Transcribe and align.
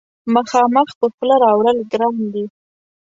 مخامخ 0.33 0.89
په 0.99 1.05
خوله 1.13 1.35
راوړل 1.45 1.77
ګران 1.91 2.15
دي. 2.33 2.45